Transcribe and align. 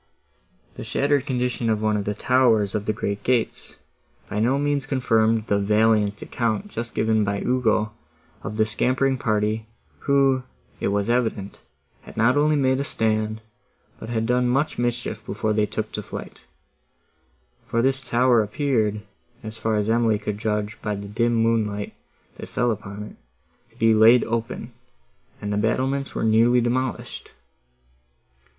The 0.77 0.83
shattered 0.83 1.27
condition 1.27 1.69
of 1.69 1.79
one 1.83 1.95
of 1.95 2.05
the 2.05 2.15
towers 2.15 2.73
of 2.73 2.87
the 2.87 2.91
great 2.91 3.21
gates 3.21 3.77
by 4.27 4.39
no 4.39 4.57
means 4.57 4.87
confirmed 4.87 5.45
the 5.45 5.59
valiant 5.59 6.19
account 6.23 6.69
just 6.69 6.95
given 6.95 7.23
by 7.23 7.41
Ugo 7.41 7.91
of 8.41 8.55
the 8.57 8.65
scampering 8.65 9.19
party, 9.19 9.67
who, 9.99 10.41
it 10.79 10.87
was 10.87 11.07
evident, 11.07 11.59
had 12.01 12.17
not 12.17 12.35
only 12.35 12.55
made 12.55 12.79
a 12.79 12.83
stand, 12.83 13.41
but 13.99 14.09
had 14.09 14.25
done 14.25 14.47
much 14.49 14.79
mischief 14.79 15.23
before 15.23 15.53
they 15.53 15.67
took 15.67 15.91
to 15.91 16.01
flight; 16.01 16.39
for 17.67 17.83
this 17.83 18.01
tower 18.01 18.41
appeared, 18.41 19.01
as 19.43 19.59
far 19.59 19.75
as 19.75 19.87
Emily 19.87 20.17
could 20.17 20.39
judge 20.39 20.81
by 20.81 20.95
the 20.95 21.07
dim 21.07 21.35
moonlight 21.35 21.93
that 22.37 22.49
fell 22.49 22.71
upon 22.71 23.03
it, 23.03 23.17
to 23.71 23.77
be 23.77 23.93
laid 23.93 24.23
open, 24.23 24.73
and 25.39 25.53
the 25.53 25.57
battlements 25.57 26.15
were 26.15 26.23
nearly 26.23 26.59
demolished. 26.59 27.29